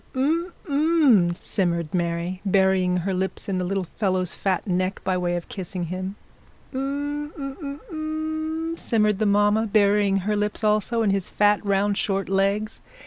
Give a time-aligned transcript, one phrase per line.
[0.15, 4.65] 'H'm, 'm, 'm, 'm, 'm,' simmered Mary, burying her lips in the little fellow's fat
[4.65, 6.15] neck, by way of kissing him.
[6.71, 7.79] 'H'm, 'm, 'm, 'm,
[8.71, 12.81] 'm,' simmered the mamma, burying her lips also in his fat round short legs.